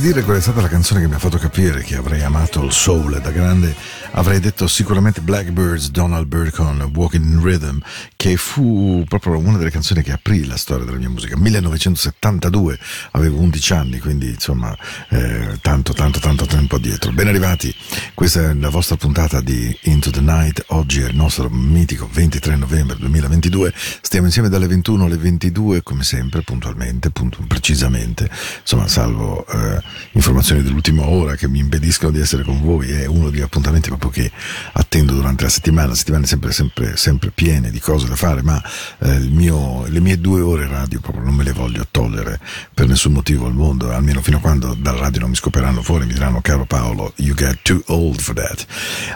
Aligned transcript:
dire 0.00 0.22
qual 0.22 0.38
è 0.38 0.40
stata 0.40 0.62
la 0.62 0.68
canzone 0.68 1.00
che 1.00 1.08
mi 1.08 1.14
ha 1.14 1.18
fatto 1.18 1.36
capire 1.36 1.82
che 1.82 1.96
avrei 1.96 2.22
amato 2.22 2.64
il 2.64 2.72
soul 2.72 3.20
da 3.20 3.30
grande, 3.30 3.74
avrei 4.12 4.40
detto 4.40 4.66
sicuramente 4.66 5.20
Blackbirds, 5.20 5.90
Donald 5.90 6.26
Byrd 6.26 6.52
con 6.52 6.90
Walking 6.94 7.24
in 7.24 7.42
Rhythm, 7.42 7.78
che 8.16 8.36
fu 8.36 9.04
proprio 9.08 9.38
una 9.38 9.58
delle 9.58 9.70
canzoni 9.70 10.02
che 10.02 10.12
aprì 10.12 10.46
la 10.46 10.56
storia 10.56 10.84
della 10.84 10.98
mia 10.98 11.08
musica. 11.08 11.36
1972, 11.36 12.78
avevo 13.12 13.38
11 13.38 13.72
anni, 13.72 13.98
quindi 13.98 14.28
insomma 14.30 14.76
eh, 15.10 15.58
tanto, 15.60 15.92
tanto, 15.92 16.18
tanto 16.18 16.46
tempo 16.46 16.76
addietro. 16.76 17.12
Ben 17.12 17.28
arrivati, 17.28 17.74
questa 18.14 18.50
è 18.50 18.54
la 18.54 18.70
vostra 18.70 18.96
puntata 18.96 19.40
di 19.40 19.76
Into 19.82 20.10
the 20.10 20.20
Night, 20.20 20.64
oggi 20.68 21.00
è 21.00 21.08
il 21.08 21.16
nostro 21.16 21.48
mitico 21.48 22.08
23 22.10 22.56
novembre 22.56 22.96
2022, 22.96 23.72
stiamo 24.00 24.26
insieme 24.26 24.48
dalle 24.48 24.66
21 24.66 25.04
alle 25.04 25.16
22, 25.16 25.82
come 25.82 26.02
sempre, 26.02 26.42
puntualmente, 26.42 27.10
puntu- 27.10 27.46
precisamente, 27.46 28.28
insomma 28.60 28.88
salvo... 28.88 29.46
Eh, 29.46 29.82
informazioni 30.12 30.62
dell'ultima 30.62 31.06
ora 31.06 31.34
che 31.36 31.48
mi 31.48 31.58
impediscono 31.58 32.12
di 32.12 32.20
essere 32.20 32.42
con 32.42 32.60
voi, 32.60 32.90
è 32.90 33.06
uno 33.06 33.30
degli 33.30 33.40
appuntamenti 33.40 33.90
proprio 34.00 34.24
che 34.24 34.32
attendo 34.72 35.14
durante 35.14 35.44
la 35.44 35.50
settimana, 35.50 35.88
la 35.88 35.94
settimana 35.94 36.24
è 36.24 36.26
sempre, 36.26 36.50
sempre, 36.50 36.96
sempre 36.96 37.30
piena 37.30 37.68
di 37.68 37.78
cose 37.78 38.08
da 38.08 38.16
fare, 38.16 38.42
ma 38.42 38.60
eh, 38.98 39.18
mio, 39.18 39.86
le 39.86 40.00
mie 40.00 40.18
due 40.18 40.40
ore 40.40 40.66
radio 40.66 40.98
proprio 40.98 41.22
non 41.22 41.34
me 41.34 41.44
le 41.44 41.52
voglio 41.52 41.86
togliere 41.88 42.40
per 42.74 42.88
nessun 42.88 43.12
motivo 43.12 43.46
al 43.46 43.54
mondo, 43.54 43.92
almeno 43.92 44.20
fino 44.22 44.38
a 44.38 44.40
quando 44.40 44.74
dal 44.74 44.96
radio 44.96 45.20
non 45.20 45.30
mi 45.30 45.36
scoperanno 45.36 45.82
fuori, 45.82 46.06
mi 46.06 46.14
diranno 46.14 46.40
caro 46.40 46.64
Paolo, 46.64 47.12
you 47.16 47.34
get 47.34 47.58
too 47.62 47.82
old 47.86 48.20
for 48.20 48.34
that. 48.34 48.66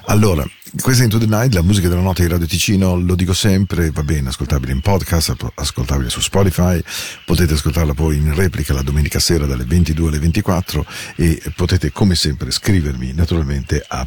Allora, 0.07 0.47
questa 0.81 1.03
è 1.03 1.05
Into 1.05 1.19
the 1.19 1.27
Night, 1.27 1.55
la 1.55 1.63
musica 1.63 1.89
della 1.89 2.01
notte 2.01 2.23
di 2.23 2.29
Radio 2.29 2.47
Ticino, 2.47 2.99
lo 2.99 3.15
dico 3.15 3.33
sempre, 3.33 3.91
va 3.93 4.03
bene, 4.03 4.31
ascoltabile 4.31 4.73
in 4.73 4.81
podcast, 4.81 5.37
ascoltabile 5.55 6.11
su 6.11 6.21
Spotify, 6.21 6.83
potete 7.25 7.55
ascoltarla 7.55 7.95
poi 7.95 8.17
in 8.17 8.35
replica 8.35 8.75
la 8.75 8.83
domenica 8.83 9.21
sera 9.21 9.47
dalle 9.47 9.65
22 9.65 10.09
alle 10.09 10.19
24 10.19 10.85
e 11.15 11.41
potete 11.55 11.93
come 11.93 12.17
sempre 12.17 12.51
scrivermi 12.51 13.13
naturalmente 13.13 13.85
a 13.87 14.05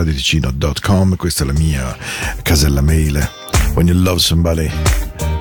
paolo.radioticino.com, 0.00 1.16
questa 1.16 1.44
è 1.44 1.46
la 1.46 1.52
mia 1.52 1.96
casella 2.42 2.80
mail. 2.80 3.28
When 3.74 3.86
you 3.86 3.96
love 3.96 4.18
somebody, 4.18 4.70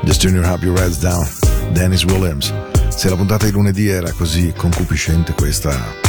just 0.04 0.22
turn 0.22 0.34
your 0.34 0.46
happy 0.46 0.68
reds 0.68 1.00
down. 1.00 1.28
Dennis 1.72 2.04
Williams. 2.04 2.54
Se 2.90 3.10
la 3.10 3.16
puntata 3.16 3.46
di 3.46 3.52
lunedì 3.52 3.88
era 3.88 4.12
così 4.12 4.54
concupiscente 4.56 5.34
questa... 5.34 6.09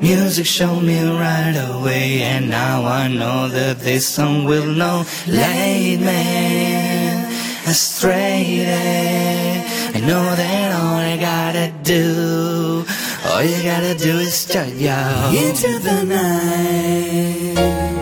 music 0.00 0.46
showed 0.46 0.82
me 0.82 1.02
right 1.02 1.56
away 1.70 2.22
And 2.22 2.48
now 2.50 2.84
I 2.84 3.08
know 3.08 3.48
that 3.48 3.78
this 3.80 4.06
song 4.06 4.44
will 4.44 4.66
not 4.66 5.06
lead 5.26 6.00
me 6.00 6.22
astray. 7.66 8.66
I 9.94 10.00
know 10.00 10.24
that 10.36 10.72
all 10.80 10.96
I 10.96 11.16
gotta 11.16 11.72
do 11.82 12.84
All 13.28 13.42
you 13.42 13.62
gotta 13.62 13.94
do 13.94 14.18
is 14.18 14.34
start 14.34 14.68
yo 14.68 15.32
into 15.34 15.78
the 15.78 16.04
night 16.04 17.95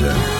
too 0.00 0.06
late. 0.06 0.16
Uh. 0.16 0.39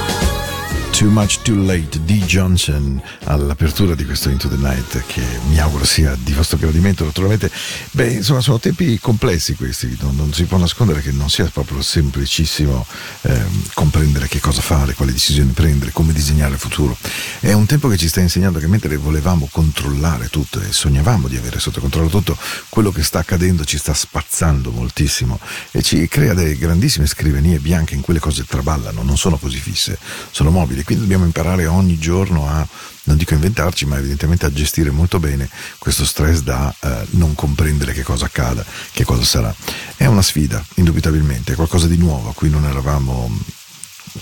Too 1.00 1.09
Much 1.09 1.40
Too 1.40 1.57
Late 1.64 2.04
di 2.04 2.19
Johnson 2.25 3.00
all'apertura 3.25 3.95
di 3.95 4.04
questo 4.04 4.28
Into 4.28 4.49
the 4.49 4.57
Night 4.57 5.02
che 5.07 5.23
mi 5.49 5.59
auguro 5.59 5.87
sia 5.87 6.14
di 6.23 6.35
vostro 6.35 6.59
gradimento 6.59 7.07
naturalmente 7.07 7.50
beh 7.92 8.09
insomma 8.09 8.42
sono 8.42 8.59
tempi 8.59 8.99
complessi 8.99 9.54
questi 9.54 9.97
non, 9.99 10.14
non 10.14 10.30
si 10.35 10.45
può 10.45 10.59
nascondere 10.59 11.00
che 11.00 11.11
non 11.11 11.30
sia 11.30 11.47
proprio 11.47 11.80
semplicissimo 11.80 12.85
eh, 13.23 13.45
comprendere 13.73 14.28
che 14.28 14.40
cosa 14.40 14.61
fare 14.61 14.92
quali 14.92 15.12
decisioni 15.12 15.52
prendere 15.52 15.90
come 15.90 16.12
disegnare 16.12 16.52
il 16.52 16.59
futuro. 16.59 16.95
È 17.38 17.52
un 17.52 17.64
tempo 17.64 17.88
che 17.88 17.97
ci 17.97 18.09
sta 18.09 18.21
insegnando 18.21 18.59
che 18.59 18.66
mentre 18.66 18.95
volevamo 18.97 19.49
controllare 19.50 20.28
tutto 20.28 20.61
e 20.61 20.71
sognavamo 20.71 21.28
di 21.28 21.37
avere 21.38 21.59
sotto 21.61 21.80
controllo 21.80 22.11
tutto 22.11 22.37
quello 22.69 22.92
che 22.92 23.02
sta 23.02 23.21
accadendo 23.21 23.64
ci 23.64 23.78
sta 23.78 23.95
spazzando 23.95 24.71
moltissimo 24.71 25.40
e 25.71 25.80
ci 25.80 26.07
crea 26.09 26.35
delle 26.35 26.59
grandissime 26.59 27.07
scrivanie 27.07 27.59
bianche 27.59 27.95
in 27.95 28.02
quelle 28.02 28.21
cose 28.21 28.45
traballano 28.45 29.02
non 29.02 29.16
sono 29.16 29.38
così 29.38 29.59
fisse 29.59 29.99
sono 30.30 30.50
mobili 30.50 30.85
quindi 30.91 31.07
dobbiamo 31.07 31.25
imparare 31.25 31.67
ogni 31.67 31.99
giorno 31.99 32.49
a, 32.49 32.67
non 33.05 33.17
dico 33.17 33.35
inventarci, 33.35 33.87
ma 33.87 33.97
evidentemente 33.97 34.45
a 34.45 34.53
gestire 34.53 34.91
molto 34.91 35.21
bene 35.21 35.49
questo 35.79 36.05
stress 36.05 36.41
da 36.41 36.75
eh, 36.81 37.07
non 37.11 37.37
comprendere 37.37 37.93
che 37.93 38.03
cosa 38.03 38.25
accada, 38.25 38.65
che 38.91 39.05
cosa 39.05 39.23
sarà. 39.23 39.55
È 39.95 40.07
una 40.07 40.21
sfida, 40.21 40.61
indubitabilmente, 40.75 41.53
è 41.53 41.55
qualcosa 41.55 41.87
di 41.87 41.97
nuovo 41.97 42.31
a 42.31 42.35
cui 42.35 42.51
non 42.51 42.65
eravamo 42.65 43.31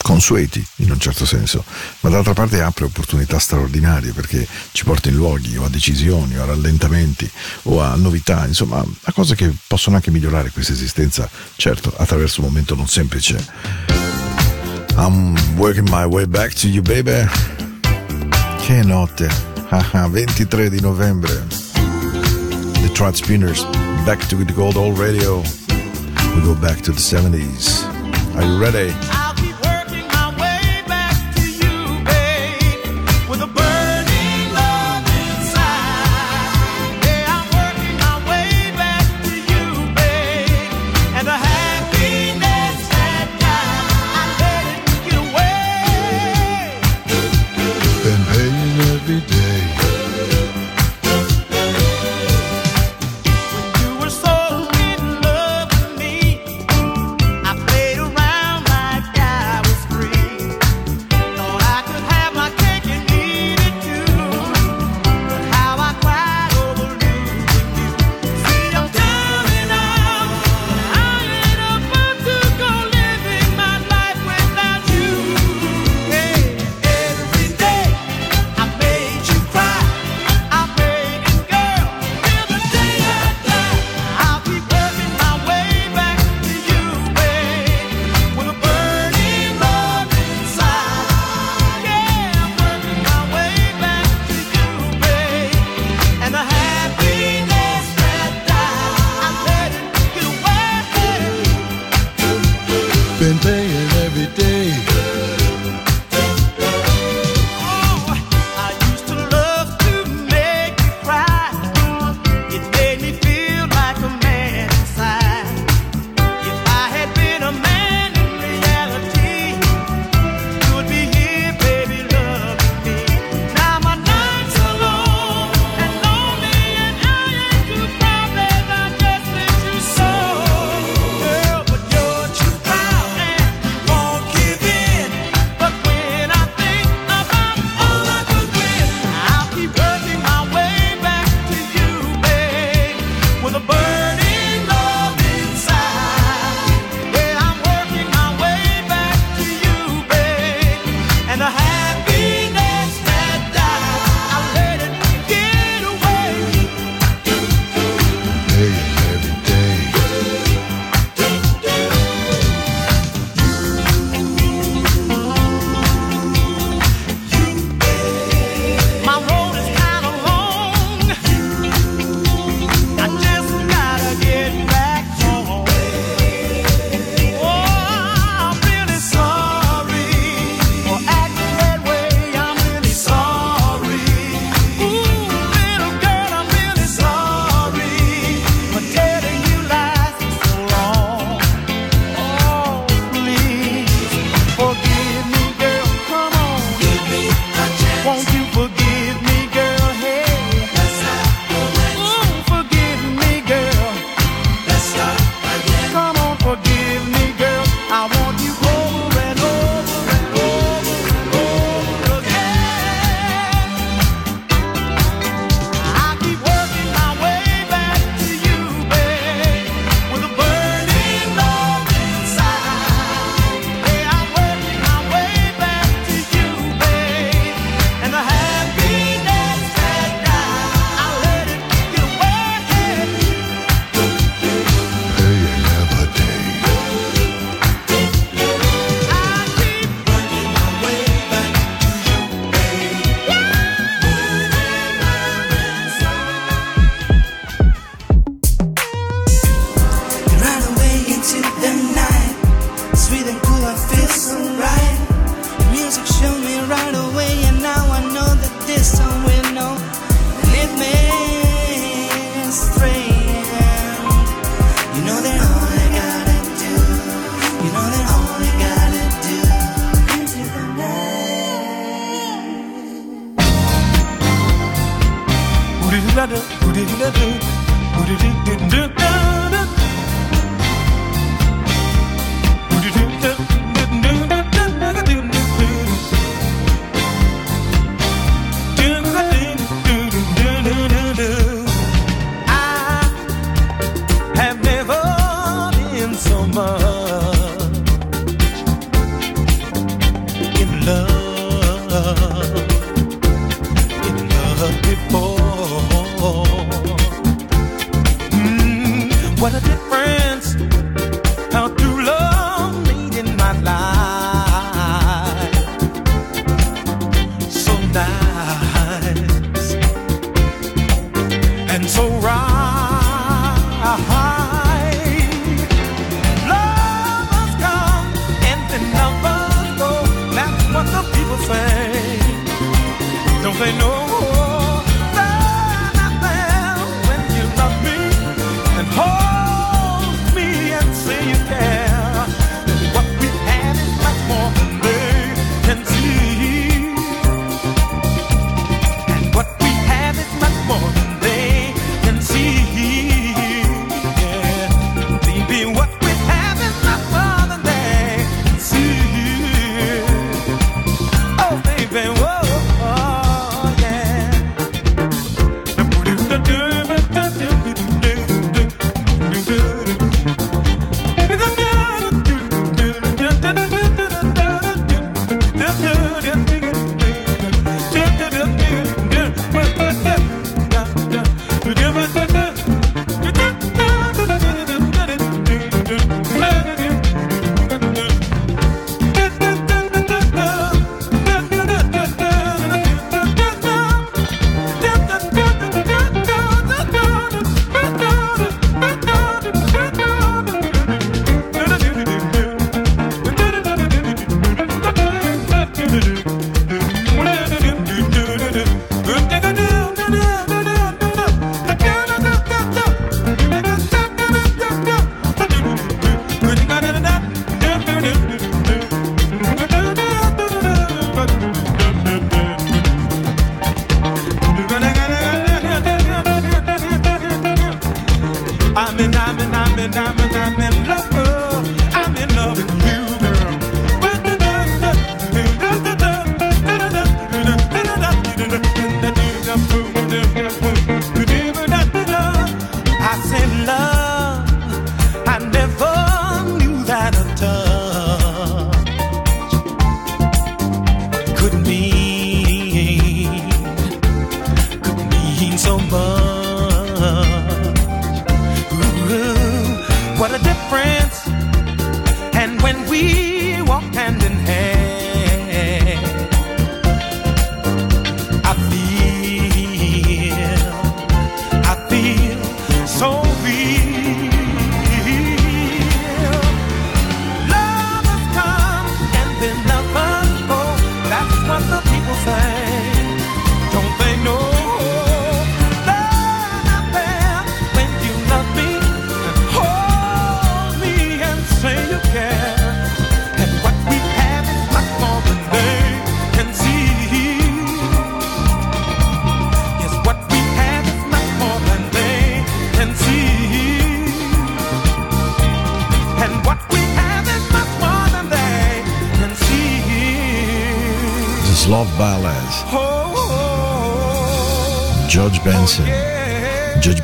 consueti 0.02 0.62
in 0.76 0.90
un 0.90 1.00
certo 1.00 1.24
senso, 1.24 1.64
ma 2.00 2.10
d'altra 2.10 2.34
parte 2.34 2.60
apre 2.60 2.84
opportunità 2.84 3.38
straordinarie 3.38 4.12
perché 4.12 4.46
ci 4.72 4.84
porta 4.84 5.08
in 5.08 5.14
luoghi 5.14 5.56
o 5.56 5.64
a 5.64 5.70
decisioni 5.70 6.36
o 6.36 6.42
a 6.42 6.46
rallentamenti 6.46 7.30
o 7.62 7.80
a 7.80 7.94
novità, 7.94 8.44
insomma 8.44 8.84
a 9.04 9.12
cose 9.12 9.34
che 9.34 9.50
possono 9.66 9.96
anche 9.96 10.10
migliorare 10.10 10.50
questa 10.50 10.74
esistenza, 10.74 11.30
certo 11.56 11.94
attraverso 11.96 12.42
un 12.42 12.48
momento 12.48 12.74
non 12.74 12.88
semplice 12.88 14.07
I'm 14.98 15.36
working 15.56 15.84
my 15.84 16.06
way 16.06 16.26
back 16.26 16.52
to 16.54 16.68
you, 16.68 16.82
baby. 16.82 17.24
Che 18.60 18.82
notte. 18.82 19.28
23 19.68 20.70
di 20.70 20.80
novembre. 20.80 21.32
The 22.82 22.90
Trot 22.92 23.14
Spinners. 23.14 23.64
Back 24.04 24.26
to 24.28 24.36
the 24.36 24.52
Gold 24.52 24.76
Old 24.76 24.98
Radio. 24.98 25.42
We 26.34 26.42
go 26.42 26.54
back 26.54 26.80
to 26.82 26.90
the 26.90 26.98
70s. 26.98 27.84
Are 28.34 28.44
you 28.44 28.58
ready? 28.58 29.27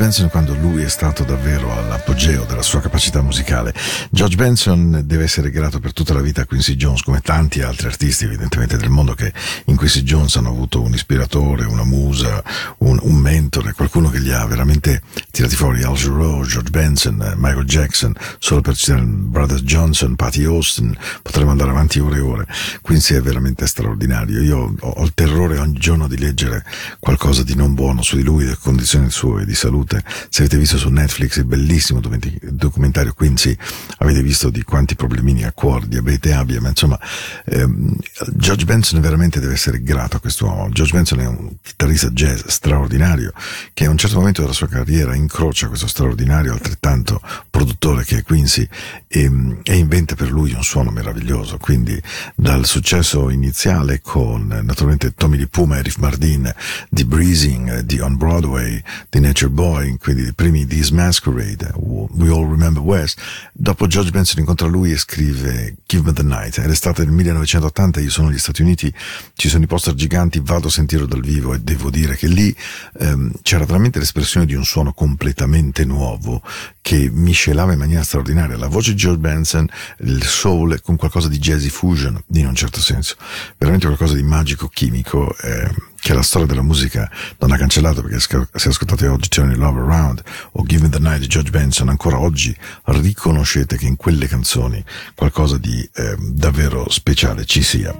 Benson 0.04 0.28
quando 0.28 0.54
lui 0.54 0.82
è 0.82 0.88
stato 0.88 1.24
davvero 1.24 1.72
all'apogeo 1.72 2.44
della 2.44 2.62
sua 2.62 2.80
capacità 2.80 3.22
musicale. 3.22 3.74
George 4.10 4.37
Benson 4.37 5.02
deve 5.04 5.24
essere 5.24 5.50
grato 5.50 5.80
per 5.80 5.92
tutta 5.92 6.12
la 6.12 6.20
vita 6.20 6.42
a 6.42 6.46
Quincy 6.46 6.76
Jones, 6.76 7.02
come 7.02 7.20
tanti 7.20 7.60
altri 7.62 7.87
artisti 7.87 8.24
evidentemente 8.24 8.76
del 8.76 8.90
mondo 8.90 9.14
che 9.14 9.32
in 9.64 9.76
Quincy 9.76 10.02
Jones 10.02 10.37
hanno 10.37 10.50
avuto 10.50 10.80
un 10.80 10.92
ispiratore, 10.92 11.64
una 11.64 11.84
musa, 11.84 12.42
un, 12.78 12.98
un 13.00 13.14
mentore, 13.16 13.72
qualcuno 13.72 14.10
che 14.10 14.20
gli 14.20 14.30
ha 14.30 14.44
veramente 14.46 15.02
tirati 15.30 15.56
fuori 15.56 15.82
Al 15.82 15.94
Jarreau, 15.94 16.44
George 16.44 16.70
Benson, 16.70 17.34
Michael 17.37 17.64
Jackson, 17.64 18.14
solo 18.38 18.60
per 18.60 18.76
citare 18.76 19.02
Brothers 19.02 19.62
Johnson, 19.62 20.14
Patty 20.14 20.44
Austin, 20.44 20.96
potremmo 21.22 21.50
andare 21.50 21.70
avanti 21.70 21.98
ore 21.98 22.16
e 22.18 22.20
ore. 22.20 22.46
Quincy 22.82 23.14
è 23.14 23.20
veramente 23.22 23.66
straordinario. 23.66 24.40
Io 24.40 24.74
ho, 24.78 24.90
ho 24.90 25.04
il 25.04 25.14
terrore 25.14 25.58
ogni 25.58 25.78
giorno 25.78 26.06
di 26.06 26.18
leggere 26.18 26.64
qualcosa 27.00 27.42
di 27.42 27.56
non 27.56 27.74
buono 27.74 28.02
su 28.02 28.16
di 28.16 28.22
lui, 28.22 28.44
delle 28.44 28.58
condizioni 28.60 29.10
sue 29.10 29.44
di 29.44 29.54
salute. 29.64 30.03
Se 30.29 30.42
avete 30.42 30.59
visto 30.59 30.77
su 30.77 30.88
Netflix 30.90 31.37
il 31.38 31.44
bellissimo 31.44 32.00
documentario 32.00 33.14
Quincy, 33.14 33.57
avete 33.98 34.22
visto 34.22 34.50
di 34.50 34.62
quanti 34.62 34.94
problemini 34.94 35.44
ha 35.44 35.53
cuore, 35.53 35.88
diabete 35.88 36.33
abbia, 36.35 36.61
ma 36.61 36.68
insomma, 36.68 36.98
ehm, 37.46 37.96
George 38.33 38.64
Benson 38.64 39.00
veramente 39.00 39.40
deve 39.40 39.55
essere 39.55 39.83
grato 39.83 40.16
a 40.16 40.20
quest'uomo. 40.20 40.68
George 40.70 40.92
Benson 40.94 41.20
è 41.20 41.27
un 41.27 41.53
chitarrista 41.62 42.11
jazz 42.11 42.42
straordinario, 42.46 43.33
che 43.72 43.87
a 43.87 43.90
un 43.90 43.96
certo 43.96 44.18
momento 44.18 44.42
della 44.42 44.53
sua 44.53 44.68
carriera 44.68 45.14
incrocia 45.14 45.68
questo 45.68 45.87
straordinario, 45.87 46.53
altrettanto 46.53 47.20
produttore 47.50 48.05
che 48.05 48.18
è 48.18 48.22
Quincy 48.22 48.68
e, 49.09 49.31
e 49.62 49.77
inventa 49.77 50.14
per 50.14 50.31
lui 50.31 50.53
un 50.53 50.62
suono 50.62 50.90
meraviglioso. 50.90 51.57
Quindi 51.57 52.00
dal 52.35 52.66
successo 52.66 53.31
iniziale 53.31 54.00
con 54.03 54.46
naturalmente 54.62 55.14
Tommy 55.14 55.38
Di 55.38 55.46
Puma 55.46 55.79
e 55.79 55.83
Riff 55.83 55.96
Mardin 55.96 56.53
di 56.90 57.05
Breezing, 57.05 57.81
di 57.81 58.00
On 58.00 58.16
Broadway, 58.16 58.83
di 59.09 59.20
Nature 59.20 59.50
Boy, 59.54 59.98
quindi 59.98 60.26
i 60.26 60.34
primi 60.34 60.66
These 60.66 60.92
Masquerade, 60.92 61.70
We 61.76 62.28
All 62.28 62.50
Remember 62.50 62.82
West, 62.82 63.20
dopo 63.52 63.86
George 63.86 64.10
Benson 64.10 64.40
incontra 64.40 64.66
lui 64.66 64.90
e 64.90 64.96
scrive 64.96 65.76
Give 65.86 66.02
Me 66.06 66.12
the 66.12 66.24
Night. 66.24 66.60
È 66.60 66.66
l'estate 66.66 67.04
del 67.04 67.12
1980, 67.12 68.00
io 68.00 68.10
sono 68.10 68.30
negli 68.30 68.38
Stati 68.38 68.62
Uniti, 68.62 68.92
ci 69.34 69.48
sono 69.48 69.62
i 69.62 69.68
poster 69.68 69.94
giganti, 69.94 70.40
vado 70.42 70.66
a 70.66 70.70
sentirlo 70.72 71.06
dal 71.06 71.20
vivo 71.20 71.54
e 71.54 71.60
devo 71.60 71.88
dire 71.88 72.16
che 72.16 72.26
lì 72.26 72.52
ehm, 72.98 73.30
c'era 73.42 73.64
veramente 73.64 74.00
l'espressione 74.00 74.44
di 74.44 74.54
un 74.54 74.64
suono 74.64 74.92
completamente 74.92 75.84
nuovo 75.84 76.42
che 76.82 77.08
miscelava 77.12 77.74
in 77.74 77.78
maniera 77.78 78.02
straordinaria 78.02 78.56
la 78.56 78.66
voce 78.66 78.90
di 78.90 78.96
George 78.96 79.20
Benson, 79.20 79.68
il 80.00 80.24
soul 80.24 80.80
con 80.82 80.96
qualcosa 80.96 81.28
di 81.28 81.38
jazzy 81.38 81.68
fusion, 81.68 82.20
in 82.32 82.48
un 82.48 82.56
certo 82.56 82.80
senso. 82.80 83.14
Veramente 83.56 83.86
qualcosa 83.86 84.14
di 84.14 84.24
magico, 84.24 84.66
chimico, 84.66 85.32
eh, 85.38 85.92
che 86.04 86.12
la 86.12 86.20
storia 86.20 86.46
della 86.46 86.60
musica 86.60 87.10
non 87.38 87.50
ha 87.50 87.56
cancellato 87.56 88.02
perché 88.02 88.18
se 88.20 88.68
ascoltate 88.68 89.06
oggi 89.06 89.30
Turning 89.30 89.56
Love 89.56 89.80
Around 89.80 90.22
o 90.52 90.62
Given 90.62 90.90
the 90.90 90.98
Night 90.98 91.20
di 91.20 91.26
George 91.26 91.50
Benson, 91.50 91.88
ancora 91.88 92.20
oggi 92.20 92.54
riconoscete 92.84 93.78
che 93.78 93.86
in 93.86 93.96
quelle 93.96 94.26
canzoni 94.26 94.84
qualcosa 95.14 95.56
di 95.56 95.80
eh, 95.94 96.14
davvero 96.18 96.90
speciale 96.90 97.46
ci 97.46 97.62
sia. 97.62 97.98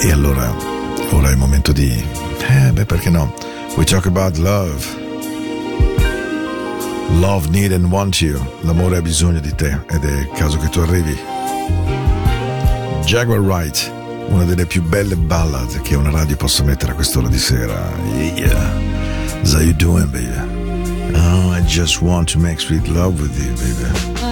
E 0.00 0.10
allora, 0.10 0.50
ora 1.10 1.28
è 1.28 1.32
il 1.32 1.36
momento 1.36 1.72
di... 1.72 1.90
Eh, 1.92 2.72
beh, 2.72 2.86
perché 2.86 3.10
no? 3.10 3.34
We 3.76 3.84
talk 3.84 4.06
about 4.06 4.38
love. 4.38 4.82
Love, 7.18 7.50
need 7.50 7.72
and 7.72 7.84
want 7.84 8.18
you. 8.22 8.40
L'amore 8.62 8.96
ha 8.96 9.02
bisogno 9.02 9.40
di 9.40 9.54
te 9.54 9.78
ed 9.90 10.04
è 10.04 10.20
il 10.20 10.30
caso 10.34 10.56
che 10.56 10.70
tu 10.70 10.80
arrivi. 10.80 11.14
Jaguar 13.04 13.40
Wright, 13.40 13.99
una 14.28 14.44
delle 14.44 14.66
più 14.66 14.82
belle 14.82 15.16
ballad 15.16 15.80
che 15.82 15.94
una 15.94 16.10
radio 16.10 16.36
possa 16.36 16.62
mettere 16.62 16.92
a 16.92 16.94
quest'ora 16.94 17.28
di 17.28 17.38
sera. 17.38 17.90
Yeah. 18.34 18.98
How 19.44 19.60
you 19.60 19.74
doing, 19.74 20.10
baby? 20.10 20.60
Oh, 21.14 21.50
I 21.50 21.62
just 21.62 22.00
want 22.00 22.30
to 22.32 22.38
make 22.38 22.60
sweet 22.60 22.86
love 22.88 23.20
with 23.20 23.36
you, 23.38 23.52
baby. 23.54 24.29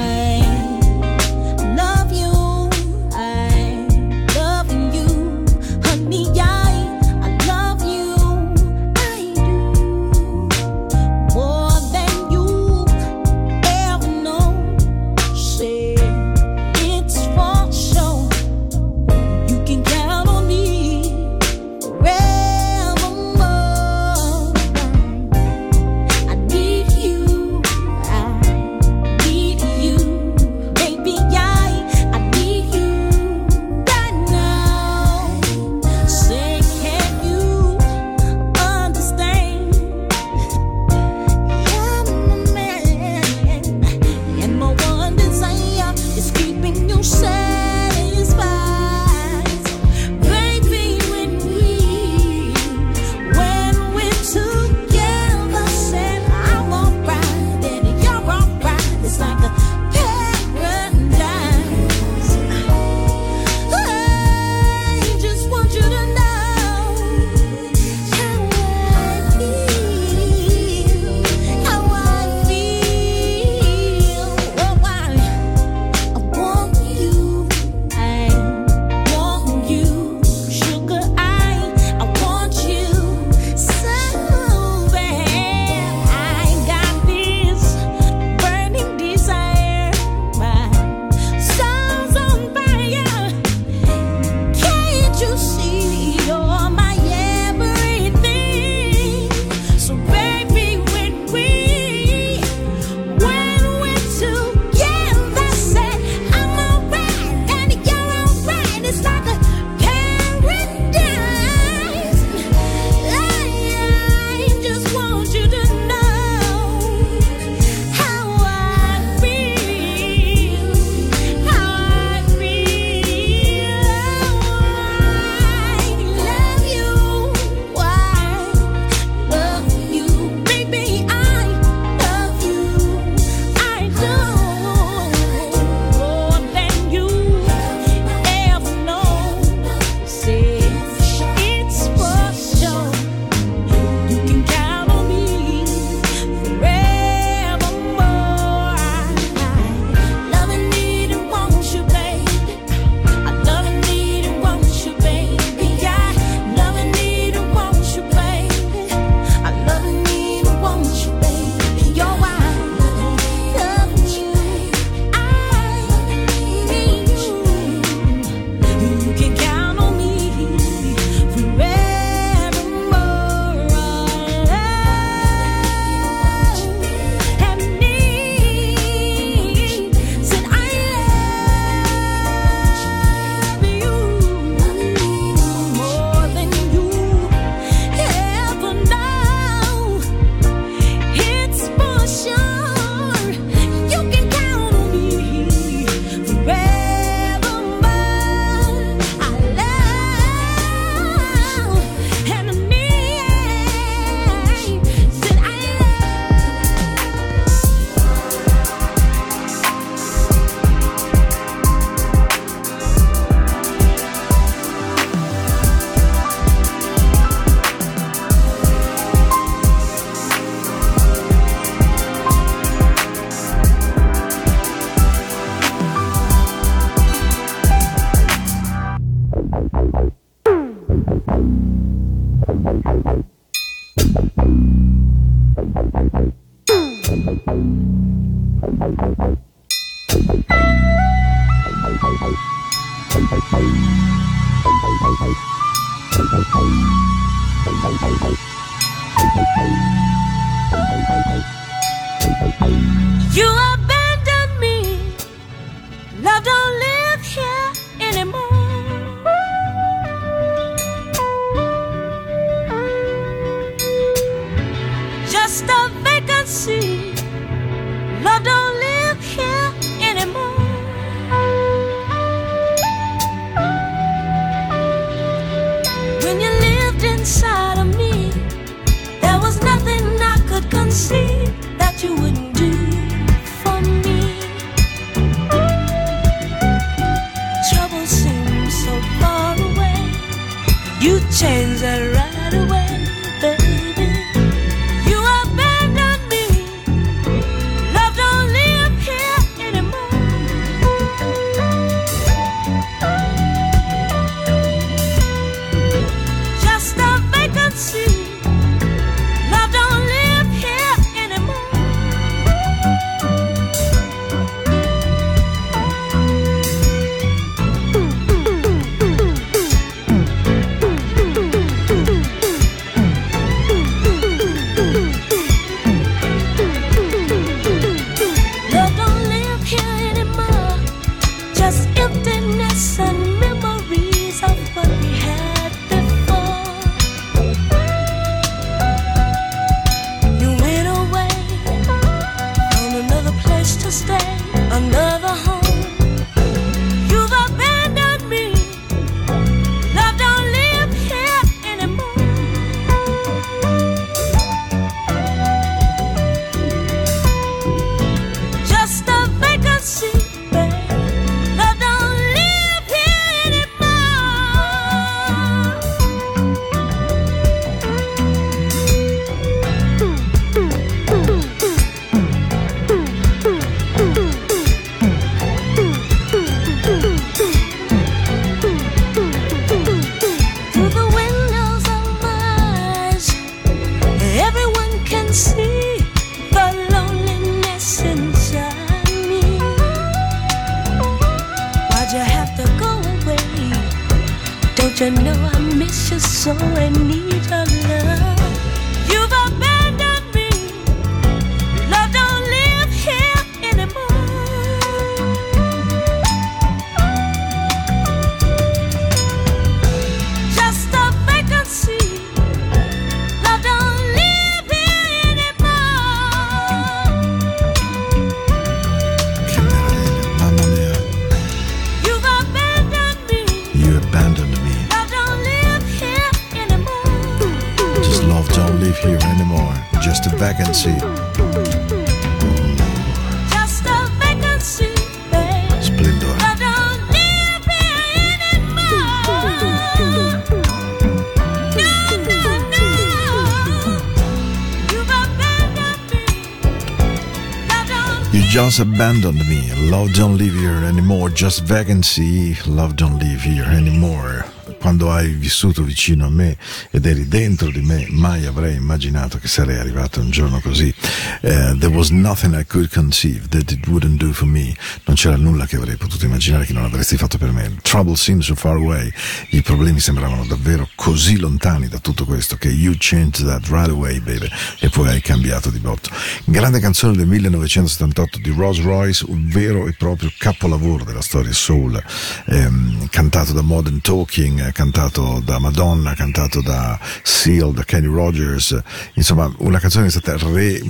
Just 448.49 448.81
Abandoned 448.81 449.47
Me, 449.47 449.71
Love 449.91 450.15
Don't 450.15 450.39
Live 450.39 450.55
Here 450.55 450.83
Anymore, 450.83 451.29
Just 451.29 451.65
Vacancy, 451.65 452.55
Love 452.67 452.97
Don't 452.97 453.19
Live 453.19 453.43
Here 453.43 453.65
Anymore. 453.65 454.47
Quando 454.79 455.12
hai 455.12 455.29
vissuto 455.31 455.83
vicino 455.83 456.27
a 456.27 456.31
me 456.31 456.57
ed 456.91 457.05
eri 457.05 457.29
dentro 457.29 457.71
di 457.71 457.81
me, 457.81 458.07
mai 458.11 458.47
avrei 458.47 458.77
immaginato 458.77 459.38
che 459.38 459.49
sarei 459.49 459.79
arrivato 459.79 460.21
un 460.21 460.31
giorno 460.31 460.61
così. 460.61 460.95
Uh, 461.43 461.77
there 461.79 461.95
was 461.95 462.11
nothing 462.11 462.55
I 462.55 462.64
could 462.64 462.91
conceive 462.93 463.49
that 463.49 463.71
it 463.71 463.87
wouldn't 463.87 464.19
do 464.19 464.33
for 464.33 464.47
me. 464.47 464.75
Non 465.05 465.17
c'era 465.17 465.37
nulla 465.37 465.67
che 465.67 465.77
avrei 465.77 465.97
potuto 465.97 466.25
immaginare 466.25 466.64
che 466.64 466.73
non 466.73 466.85
avresti 466.85 467.17
fatto 467.17 467.38
per 467.38 467.51
me. 467.51 467.77
Trouble 467.83 468.17
seemed 468.17 468.43
so 468.43 468.55
far 468.55 468.77
away. 468.77 469.12
I 469.51 469.62
problemi 469.62 470.01
sembravano 470.01 470.45
davvero 470.45 470.88
così 470.95 471.38
lontani 471.38 471.88
da 471.88 471.99
tutto 471.99 472.25
questo 472.25 472.57
che 472.57 472.69
you 472.69 472.95
changed 472.99 473.47
that 473.47 473.67
right 473.69 473.91
away, 473.91 474.21
baby. 474.21 474.49
E 474.81 474.88
poi 474.88 475.09
hai 475.09 475.21
cambiato 475.21 475.71
di 475.71 475.79
botto. 475.79 476.11
Grande 476.45 476.81
canzone 476.81 477.17
del 477.17 477.27
1978 477.27 478.38
di 478.38 478.55
Rolls 478.57 478.81
Royce, 478.81 479.25
un 479.29 479.49
vero 479.49 479.87
e 479.87 479.93
proprio 479.93 480.33
capolavoro 480.38 481.05
della 481.05 481.23
storia 481.23 481.53
soul, 481.53 482.03
ehm, 482.47 483.09
cantato 483.09 483.53
da 483.53 483.62
Modern 483.62 484.01
Talking, 484.01 484.68
cantato 484.73 485.41
da 485.45 485.59
Madonna, 485.59 486.15
cantato 486.15 486.61
da 486.61 486.99
Seal, 487.23 487.73
da 487.73 487.85
Kenny 487.85 488.07
Rogers, 488.07 488.81
insomma 489.15 489.53
una 489.59 489.79
canzone 489.79 490.09
che 490.09 490.17
è 490.17 490.21
stata 490.21 490.39
re, 490.49 490.81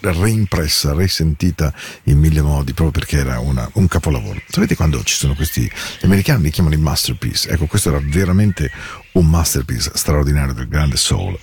reimpressa, 0.00 0.94
risentita 0.94 1.72
in 2.04 2.18
mille 2.18 2.42
modi 2.42 2.72
proprio 2.72 2.90
perché 2.90 3.18
era 3.18 3.38
una, 3.40 3.68
un 3.74 3.88
capolavoro. 3.88 4.40
Sapete 4.48 4.76
quando 4.76 5.02
ci 5.02 5.14
sono 5.14 5.34
questi, 5.34 5.62
gli 5.62 6.04
americani 6.04 6.42
li 6.42 6.50
chiamano 6.50 6.74
i 6.74 6.78
masterpiece, 6.78 7.50
ecco 7.50 7.66
questo 7.66 7.88
era 7.90 8.00
veramente 8.02 8.70
un 9.12 9.28
masterpiece 9.28 9.90
straordinario 9.94 10.54
del 10.54 10.68
grande 10.68 10.96
soul, 10.96 11.38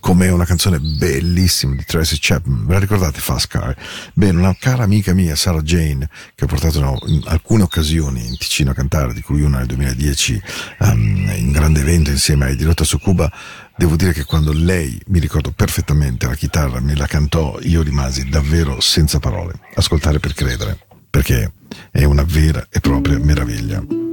come 0.00 0.28
una 0.28 0.44
canzone 0.44 0.78
bellissima 0.78 1.74
di 1.74 1.84
Tracy 1.84 2.16
Chapman, 2.18 2.66
ve 2.66 2.74
la 2.74 2.80
ricordate 2.80 3.20
Fast 3.20 3.48
Car? 3.48 3.74
Bene, 4.12 4.38
una 4.38 4.56
cara 4.58 4.82
amica 4.84 5.14
mia, 5.14 5.36
Sarah 5.36 5.62
Jane, 5.62 6.08
che 6.34 6.44
ho 6.44 6.46
portato 6.46 6.78
in 7.06 7.22
alcune 7.26 7.62
occasioni 7.62 8.26
in 8.26 8.36
Ticino 8.36 8.72
a 8.72 8.74
cantare, 8.74 9.14
di 9.14 9.22
cui 9.22 9.42
una 9.42 9.58
nel 9.58 9.66
2010 9.66 10.42
um, 10.80 11.32
in 11.36 11.52
grande 11.52 11.80
evento 11.80 12.10
insieme 12.10 12.46
ai 12.46 12.56
Diretta 12.56 12.84
su 12.84 12.98
Cuba, 12.98 13.32
devo 13.76 13.96
dire 13.96 14.12
che 14.12 14.24
quando 14.24 14.52
lei, 14.52 15.00
mi 15.06 15.18
ricordo 15.18 15.50
perfettamente, 15.50 16.26
la 16.26 16.34
chitarra 16.34 16.80
me 16.80 16.94
la 16.94 17.06
cantò, 17.06 17.58
io 17.62 17.82
rimasi 17.82 18.28
davvero 18.28 18.80
senza 18.80 19.18
parole, 19.18 19.54
ascoltare 19.74 20.18
per 20.18 20.34
credere, 20.34 20.78
perché 21.08 21.52
è 21.90 22.04
una 22.04 22.24
vera 22.24 22.66
e 22.70 22.80
propria 22.80 23.18
meraviglia. 23.18 24.03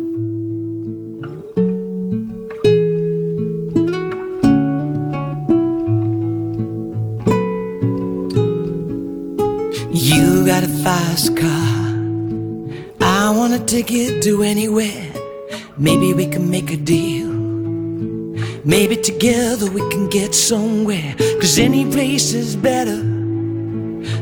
You 10.04 10.48
got 10.48 10.64
a 10.64 10.68
fast 10.68 11.38
car. 11.38 11.78
I 13.02 13.30
wanna 13.38 13.60
take 13.60 13.92
it 13.92 14.24
to 14.24 14.42
anywhere. 14.42 15.14
Maybe 15.78 16.12
we 16.16 16.26
can 16.26 16.50
make 16.50 16.72
a 16.72 16.76
deal. 16.76 17.28
Maybe 18.66 18.96
together 18.98 19.70
we 19.70 19.88
can 19.92 20.10
get 20.10 20.34
somewhere. 20.34 21.14
Cause 21.40 21.60
any 21.60 21.86
place 21.86 22.34
is 22.34 22.56
better. 22.56 22.98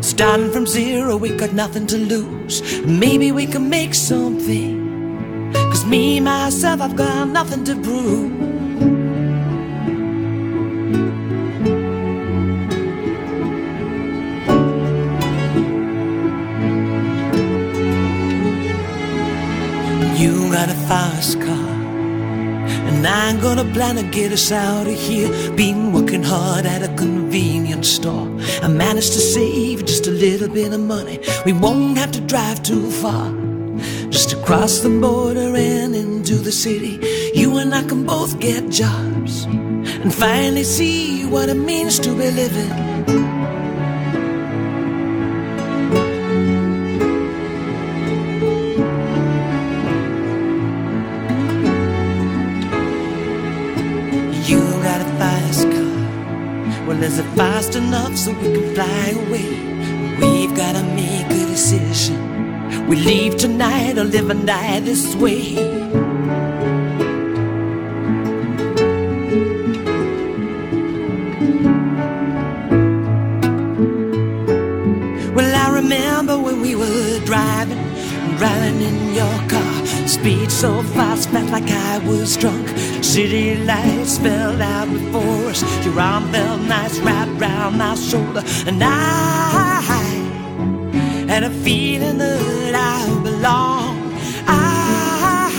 Starting 0.02 0.52
from 0.52 0.68
zero, 0.68 1.16
we 1.16 1.30
got 1.30 1.54
nothing 1.54 1.88
to 1.88 1.98
lose. 1.98 2.62
Maybe 2.86 3.32
we 3.32 3.46
can 3.46 3.70
make 3.70 3.96
something. 3.96 5.54
Cause 5.54 5.86
me, 5.86 6.20
myself, 6.20 6.82
I've 6.82 6.98
got 6.98 7.30
nothing 7.30 7.64
to 7.64 7.76
prove. 7.76 8.59
Fast 20.90 21.40
car. 21.40 21.70
And 22.90 23.06
I'm 23.06 23.40
gonna 23.40 23.68
plan 23.76 23.96
to 23.98 24.04
get 24.18 24.32
us 24.32 24.52
out 24.52 24.88
of 24.88 24.96
here. 24.96 25.30
Been 25.56 25.94
working 25.94 26.24
hard 26.24 26.66
at 26.66 26.82
a 26.82 26.92
convenience 26.96 27.90
store. 27.90 28.28
I 28.64 28.70
managed 28.70 29.14
to 29.14 29.22
save 29.36 29.86
just 29.86 30.08
a 30.08 30.12
little 30.26 30.50
bit 30.50 30.74
of 30.74 30.80
money. 30.80 31.20
We 31.46 31.54
won't 31.54 32.00
have 32.00 32.12
to 32.14 32.22
drive 32.22 32.64
too 32.64 32.90
far. 32.90 33.28
Just 34.10 34.34
across 34.34 34.80
the 34.80 34.90
border 34.90 35.56
and 35.56 35.94
into 35.94 36.36
the 36.48 36.52
city. 36.52 36.96
You 37.36 37.58
and 37.58 37.72
I 37.72 37.84
can 37.84 38.04
both 38.08 38.40
get 38.40 38.72
jobs. 38.72 39.46
And 40.04 40.12
finally 40.12 40.64
see 40.64 41.24
what 41.34 41.50
it 41.50 41.60
means 41.72 42.00
to 42.00 42.10
be 42.10 42.32
living. 42.32 42.99
Is 57.10 57.18
it 57.18 57.26
fast 57.36 57.74
enough 57.74 58.16
so 58.16 58.32
we 58.34 58.54
can 58.54 58.76
fly 58.76 59.08
away? 59.24 59.50
We've 60.22 60.56
gotta 60.56 60.84
make 60.94 61.26
a 61.26 61.46
decision. 61.48 62.20
We 62.88 62.98
leave 62.98 63.36
tonight 63.36 63.98
or 63.98 64.04
live 64.04 64.30
and 64.30 64.46
die 64.46 64.80
this 64.82 65.16
way. 65.16 65.79
Speed 80.20 80.52
so 80.52 80.84
fast, 80.84 81.30
felt 81.30 81.50
like 81.50 81.70
I 81.70 81.98
was 82.00 82.36
drunk. 82.36 82.68
City 83.02 83.56
lights 83.64 84.18
fell 84.18 84.62
out 84.62 84.90
before 84.90 85.46
us. 85.52 85.62
Your 85.86 85.98
arm 85.98 86.30
felt 86.34 86.60
nice 86.64 87.00
wrapped 87.00 87.40
round 87.40 87.78
my 87.78 87.96
shoulder, 87.96 88.44
and 88.68 88.84
I 88.84 89.82
had 91.30 91.44
a 91.44 91.50
feeling 91.50 92.18
that 92.18 92.76
I 92.76 93.24
belonged. 93.24 94.14
I 94.46 95.52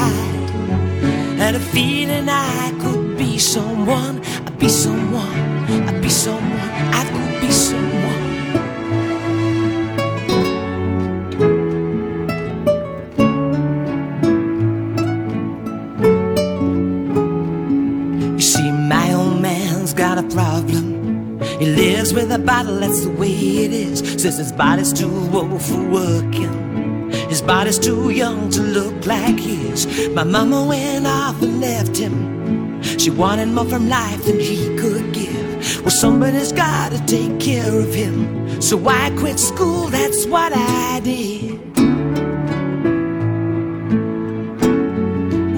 had 1.38 1.54
a 1.54 1.60
feeling 1.60 2.28
I 2.28 2.70
could 2.82 3.16
be 3.16 3.38
someone. 3.38 4.20
I'd 4.46 4.58
be 4.58 4.68
someone. 4.68 5.38
I'd 5.88 6.02
be 6.02 6.10
someone. 6.10 6.70
I 7.00 7.02
could 7.10 7.29
bottle, 22.50 22.80
that's 22.80 23.02
the 23.04 23.10
way 23.10 23.30
it 23.64 23.72
is. 23.72 24.00
Says 24.20 24.36
his 24.38 24.50
body's 24.50 24.92
too 24.92 25.12
old 25.32 25.62
for 25.62 25.82
working. 25.88 26.54
His 27.32 27.42
body's 27.42 27.78
too 27.78 28.10
young 28.10 28.50
to 28.50 28.60
look 28.60 29.06
like 29.06 29.38
his. 29.38 30.08
My 30.16 30.24
mama 30.24 30.64
went 30.64 31.06
off 31.06 31.40
and 31.42 31.60
left 31.60 31.96
him. 31.96 32.16
She 32.82 33.10
wanted 33.10 33.50
more 33.50 33.66
from 33.66 33.88
life 33.88 34.24
than 34.24 34.40
he 34.40 34.76
could 34.80 35.12
give. 35.12 35.82
Well, 35.82 35.96
somebody's 36.04 36.50
gotta 36.50 36.98
take 37.06 37.38
care 37.38 37.72
of 37.84 37.94
him. 37.94 38.60
So 38.60 38.74
I 38.88 39.10
quit 39.10 39.38
school, 39.38 39.86
that's 39.86 40.26
what 40.26 40.52
I 40.52 41.00
did. 41.04 41.60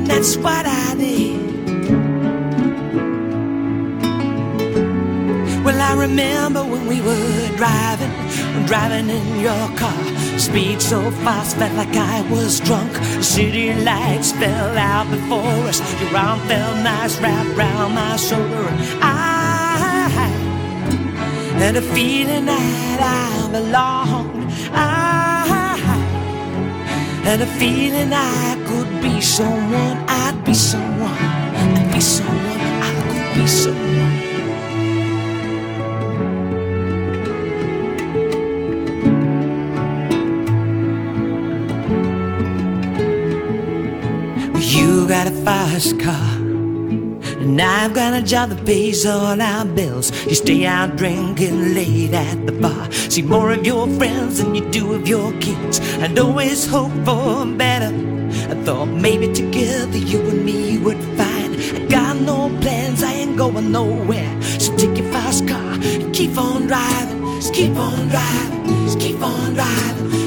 That's 0.09 0.37
what 0.37 0.67
I 0.67 0.92
I 5.93 5.95
remember 5.95 6.65
when 6.65 6.87
we 6.87 7.03
were 7.03 7.49
driving, 7.59 8.11
driving 8.67 9.11
in 9.11 9.41
your 9.41 9.67
car. 9.77 10.03
Speed 10.39 10.81
so 10.81 11.11
fast, 11.23 11.59
felt 11.59 11.75
like 11.75 11.95
I 11.95 12.23
was 12.31 12.61
drunk. 12.61 12.97
City 13.23 13.75
lights 13.75 14.33
fell 14.33 14.79
out 14.79 15.11
before 15.11 15.69
us. 15.69 15.81
Your 16.01 16.17
arm 16.17 16.41
felt 16.49 16.77
nice 16.83 17.21
wrapped 17.21 17.59
around 17.59 17.93
my 17.93 18.17
shoulder. 18.17 18.69
I 19.03 20.09
had 21.59 21.77
a 21.77 21.83
feeling 21.83 22.47
that 22.47 22.99
I 23.03 23.53
belonged. 23.53 24.51
I 24.73 25.77
had 27.23 27.43
a 27.43 27.51
feeling 27.61 28.15
I 28.15 28.57
could 28.67 29.03
be 29.03 29.21
someone. 29.21 29.99
I'd 30.09 30.43
be 30.43 30.55
someone. 30.55 31.13
I'd 31.13 31.93
be 31.93 32.01
someone. 32.01 32.61
I 32.81 32.93
could 33.11 33.43
be 33.43 33.47
someone. 33.47 34.22
Got 45.13 45.27
a 45.27 45.45
fast 45.45 46.01
car. 46.01 46.37
And 47.43 47.61
I've 47.61 47.93
got 47.93 48.15
a 48.15 48.23
job 48.23 48.49
that 48.49 48.65
pays 48.65 49.05
all 49.05 49.43
our 49.43 49.67
bills. 49.67 50.11
You 50.25 50.35
stay 50.35 50.65
out 50.65 50.97
drinking 50.97 51.75
late 51.75 52.15
at 52.15 52.47
the 52.47 52.53
bar. 52.53 52.91
See 52.91 53.21
more 53.21 53.53
of 53.53 53.67
your 53.67 53.87
friends 53.99 54.39
than 54.39 54.55
you 54.55 54.67
do 54.71 54.95
of 54.95 55.07
your 55.07 55.31
kids. 55.33 55.81
I'd 56.01 56.19
always 56.19 56.67
hope 56.67 56.93
for 57.05 57.45
better. 57.45 57.93
I 58.53 58.55
thought 58.65 58.87
maybe 58.87 59.31
together 59.35 59.99
you 59.99 60.19
and 60.19 60.47
me 60.47 60.79
would 60.79 61.03
find. 61.19 61.57
I 61.57 61.87
got 61.91 62.17
no 62.17 62.49
plans, 62.63 63.03
I 63.03 63.13
ain't 63.13 63.37
going 63.37 63.71
nowhere. 63.71 64.41
So 64.43 64.75
take 64.79 64.97
your 64.97 65.13
fast 65.13 65.47
car 65.47 65.75
and 65.75 66.15
keep 66.15 66.39
on 66.39 66.69
driving. 66.69 67.21
Just 67.35 67.53
keep 67.53 67.77
on 67.77 68.09
driving. 68.09 68.65
Just 68.87 68.99
keep 68.99 69.21
on 69.21 69.53
driving. 69.53 70.22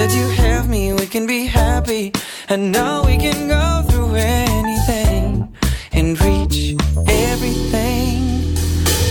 That 0.00 0.14
you 0.14 0.28
have 0.28 0.66
me, 0.66 0.94
we 0.94 1.04
can 1.04 1.26
be 1.26 1.44
happy. 1.44 2.10
And 2.48 2.72
now 2.72 3.04
we 3.04 3.18
can 3.18 3.48
go 3.48 3.84
through 3.86 4.14
anything 4.14 5.54
and 5.92 6.18
reach 6.22 6.74
everything. 7.06 8.56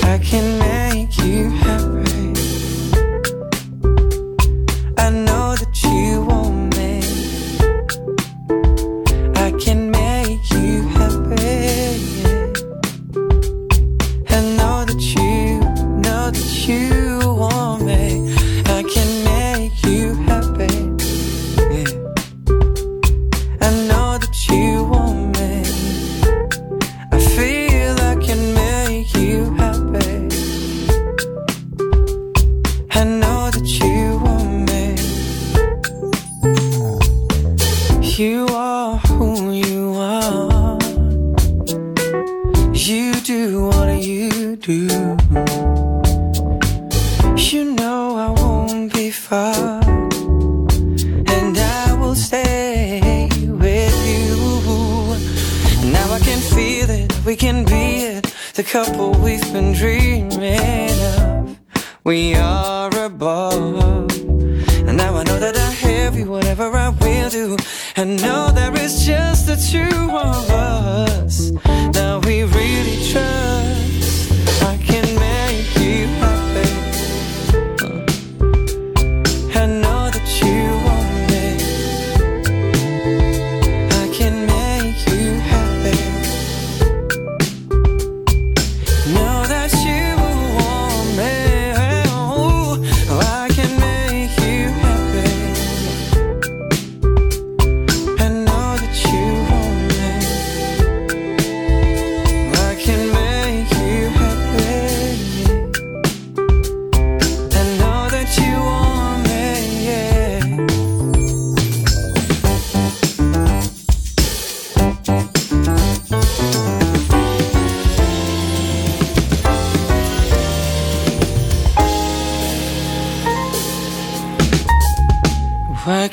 I 0.04 0.18
can 0.18 0.58
make 0.58 1.16
you 1.20 1.52
happy. 1.52 1.89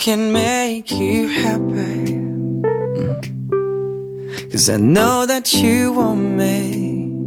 Can 0.06 0.32
make 0.32 0.92
you 0.92 1.26
happy. 1.26 2.14
Cause 4.52 4.70
I 4.70 4.76
know 4.76 5.26
that 5.26 5.52
you 5.52 5.94
want 5.94 6.20
me. 6.20 7.26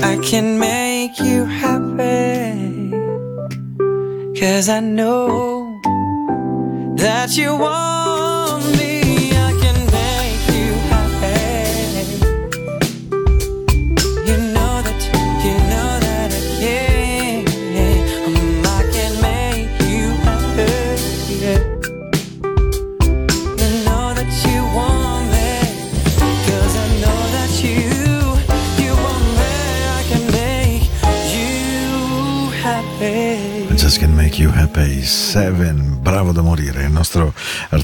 I 0.00 0.16
can 0.22 0.60
make 0.60 1.18
you 1.18 1.44
happy. 1.44 2.92
Cause 4.38 4.68
I 4.68 4.78
know 4.78 5.80
that 6.98 7.36
you 7.36 7.56
want 7.56 8.01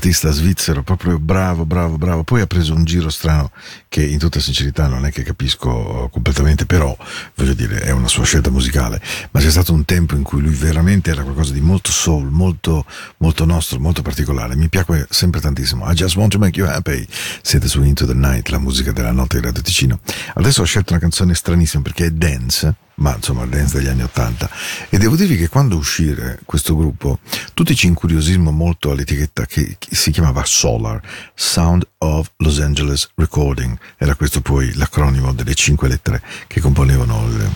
artista 0.08 0.30
svizzero, 0.30 0.82
proprio 0.82 1.18
bravo, 1.18 1.66
bravo, 1.66 1.98
bravo. 1.98 2.24
Poi 2.24 2.40
ha 2.40 2.46
preso 2.46 2.72
un 2.72 2.84
giro 2.84 3.10
strano 3.10 3.50
che 3.88 4.02
in 4.02 4.18
tutta 4.18 4.40
sincerità 4.40 4.86
non 4.86 5.04
è 5.04 5.12
che 5.12 5.22
capisco 5.22 6.08
completamente, 6.10 6.64
però 6.64 6.96
voglio 7.34 7.52
dire 7.52 7.80
è 7.80 7.90
una 7.90 8.08
sua 8.08 8.24
scelta 8.24 8.50
musicale, 8.50 9.02
ma 9.32 9.40
c'è 9.40 9.50
stato 9.50 9.74
un 9.74 9.84
tempo 9.84 10.14
in 10.14 10.22
cui 10.22 10.40
lui 10.40 10.54
veramente 10.54 11.10
era 11.10 11.22
qualcosa 11.22 11.52
di 11.52 11.60
molto 11.60 11.90
soul, 11.90 12.30
molto, 12.30 12.86
molto 13.18 13.44
nostro, 13.44 13.78
molto 13.80 14.00
particolare. 14.00 14.56
Mi 14.56 14.70
piacque 14.70 15.06
sempre 15.10 15.40
tantissimo. 15.40 15.90
I 15.90 15.94
Just 15.94 16.16
Want 16.16 16.32
to 16.32 16.38
Make 16.38 16.58
You 16.58 16.68
Happy, 16.68 17.06
siete 17.42 17.68
su 17.68 17.82
Into 17.82 18.06
the 18.06 18.14
Night, 18.14 18.48
la 18.48 18.58
musica 18.58 18.92
della 18.92 19.12
notte 19.12 19.38
di 19.38 19.44
Radio 19.44 19.60
Ticino. 19.60 20.00
Adesso 20.34 20.62
ho 20.62 20.64
scelto 20.64 20.92
una 20.92 21.02
canzone 21.02 21.34
stranissima 21.34 21.82
perché 21.82 22.06
è 22.06 22.10
dance 22.10 22.74
ma 22.98 23.14
insomma 23.14 23.44
dance 23.46 23.78
degli 23.78 23.88
anni 23.88 24.02
Ottanta. 24.02 24.48
E 24.88 24.98
devo 24.98 25.16
dirvi 25.16 25.36
che 25.36 25.48
quando 25.48 25.76
uscì 25.76 26.14
questo 26.44 26.76
gruppo 26.76 27.18
tutti 27.54 27.74
ci 27.74 27.86
incuriosimmo 27.86 28.50
molto 28.50 28.90
all'etichetta 28.90 29.46
che, 29.46 29.76
che 29.78 29.94
si 29.94 30.10
chiamava 30.10 30.42
Solar 30.44 31.00
Sound 31.34 31.86
of 31.98 32.30
Los 32.38 32.60
Angeles 32.60 33.10
Recording. 33.14 33.76
Era 33.96 34.14
questo 34.14 34.40
poi 34.40 34.74
l'acronimo 34.74 35.32
delle 35.32 35.54
cinque 35.54 35.88
lettere 35.88 36.22
che 36.46 36.60
componevano 36.60 37.26
il, 37.28 37.50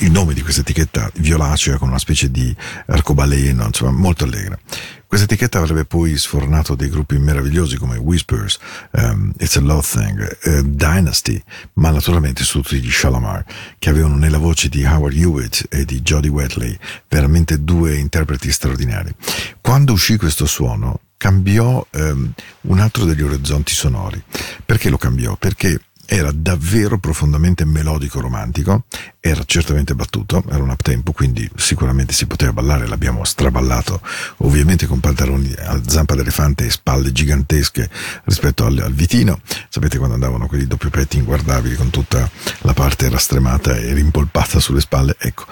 il 0.00 0.10
nome 0.10 0.34
di 0.34 0.42
questa 0.42 0.60
etichetta 0.60 1.10
violacea 1.16 1.78
con 1.78 1.88
una 1.88 1.98
specie 1.98 2.30
di 2.30 2.54
arcobaleno 2.86 3.66
insomma 3.66 3.90
molto 3.90 4.24
allegra 4.24 4.58
questa 5.10 5.26
etichetta 5.26 5.58
avrebbe 5.58 5.84
poi 5.86 6.16
sfornato 6.16 6.76
dei 6.76 6.88
gruppi 6.88 7.18
meravigliosi 7.18 7.76
come 7.76 7.96
Whispers, 7.96 8.58
um, 8.92 9.32
It's 9.38 9.56
a 9.56 9.60
Love 9.60 9.84
Thing, 9.84 10.38
uh, 10.44 10.62
Dynasty, 10.62 11.42
ma 11.72 11.90
naturalmente 11.90 12.44
su 12.44 12.60
tutti 12.60 12.80
gli 12.80 12.92
Shalamar, 12.92 13.44
che 13.80 13.90
avevano 13.90 14.14
nella 14.14 14.38
voce 14.38 14.68
di 14.68 14.84
Howard 14.84 15.16
Hewitt 15.16 15.66
e 15.68 15.84
di 15.84 16.00
Jodie 16.02 16.30
Wetley 16.30 16.78
veramente 17.08 17.64
due 17.64 17.96
interpreti 17.96 18.52
straordinari. 18.52 19.12
Quando 19.60 19.94
uscì 19.94 20.16
questo 20.16 20.46
suono, 20.46 21.00
cambiò 21.16 21.84
um, 21.90 22.32
un 22.60 22.78
altro 22.78 23.04
degli 23.04 23.22
orizzonti 23.22 23.74
sonori. 23.74 24.22
Perché 24.64 24.90
lo 24.90 24.96
cambiò? 24.96 25.34
Perché 25.34 25.80
era 26.12 26.32
davvero 26.32 26.98
profondamente 26.98 27.64
melodico 27.64 28.18
romantico, 28.18 28.82
era 29.20 29.44
certamente 29.46 29.94
battuto, 29.94 30.42
era 30.50 30.60
un 30.60 30.70
up 30.70 30.82
tempo, 30.82 31.12
quindi 31.12 31.48
sicuramente 31.54 32.12
si 32.12 32.26
poteva 32.26 32.52
ballare, 32.52 32.88
l'abbiamo 32.88 33.22
straballato, 33.22 34.00
ovviamente 34.38 34.88
con 34.88 34.98
pantaloni 34.98 35.54
a 35.56 35.80
zampa 35.86 36.16
d'elefante 36.16 36.64
e 36.64 36.70
spalle 36.70 37.12
gigantesche 37.12 37.88
rispetto 38.24 38.66
al, 38.66 38.78
al 38.78 38.92
vitino, 38.92 39.40
sapete 39.68 39.98
quando 39.98 40.14
andavano 40.14 40.48
quelli 40.48 40.66
doppio 40.66 40.90
petti 40.90 41.18
inguardabili 41.18 41.76
con 41.76 41.90
tutta 41.90 42.28
la 42.62 42.72
parte 42.72 43.08
rastremata 43.08 43.76
e 43.76 43.92
rimpolpata 43.92 44.58
sulle 44.58 44.80
spalle, 44.80 45.14
ecco. 45.16 45.44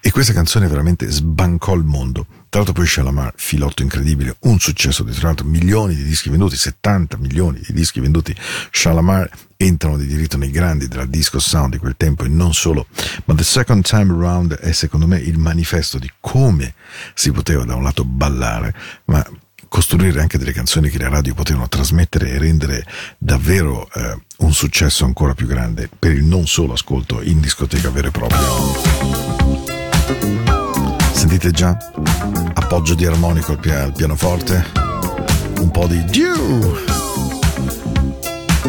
E 0.00 0.10
questa 0.10 0.32
canzone 0.32 0.66
veramente 0.66 1.08
sbancò 1.08 1.74
il 1.74 1.84
mondo. 1.84 2.26
Tra 2.48 2.62
l'altro 2.62 2.72
poi 2.72 2.86
Shalamar, 2.86 3.34
filotto 3.36 3.82
incredibile, 3.82 4.34
un 4.40 4.58
successo 4.58 5.04
di 5.04 5.12
tra 5.12 5.28
l'altro 5.28 5.46
milioni 5.46 5.94
di 5.94 6.02
dischi 6.02 6.30
venduti, 6.30 6.56
70 6.56 7.16
milioni 7.18 7.60
di 7.64 7.72
dischi 7.72 8.00
venduti. 8.00 8.34
Shalamar 8.72 9.28
entrano 9.62 9.98
di 9.98 10.06
diritto 10.06 10.38
nei 10.38 10.50
grandi 10.50 10.88
della 10.88 11.04
disco 11.04 11.38
sound 11.38 11.72
di 11.72 11.78
quel 11.78 11.94
tempo 11.96 12.24
e 12.24 12.28
non 12.28 12.54
solo. 12.54 12.86
Ma 13.26 13.34
The 13.34 13.44
Second 13.44 13.84
Time 13.84 14.12
Around 14.12 14.54
è 14.54 14.72
secondo 14.72 15.06
me 15.06 15.18
il 15.18 15.38
manifesto 15.38 15.98
di 15.98 16.10
come 16.18 16.74
si 17.14 17.30
poteva 17.30 17.64
da 17.64 17.74
un 17.74 17.82
lato 17.82 18.04
ballare, 18.04 18.74
ma 19.06 19.24
costruire 19.68 20.20
anche 20.20 20.38
delle 20.38 20.52
canzoni 20.52 20.88
che 20.88 20.98
le 20.98 21.08
radio 21.08 21.34
potevano 21.34 21.68
trasmettere 21.68 22.30
e 22.30 22.38
rendere 22.38 22.84
davvero 23.18 23.88
eh, 23.92 24.18
un 24.38 24.52
successo 24.52 25.04
ancora 25.04 25.34
più 25.34 25.46
grande 25.46 25.88
per 25.96 26.12
il 26.12 26.24
non 26.24 26.46
solo 26.46 26.72
ascolto 26.72 27.20
in 27.20 27.40
discoteca 27.40 27.90
vero 27.90 28.08
e 28.08 28.10
proprio. 28.10 28.40
Sentite 31.12 31.50
già? 31.50 31.76
Appoggio 32.54 32.94
di 32.94 33.04
armonico 33.04 33.52
al 33.52 33.92
pianoforte, 33.94 34.64
un 35.58 35.70
po' 35.70 35.86
di 35.86 36.02
Dew 36.04 37.00